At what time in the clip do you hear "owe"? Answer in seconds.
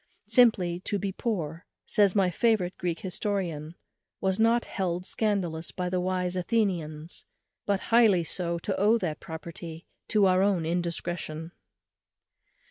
8.79-8.97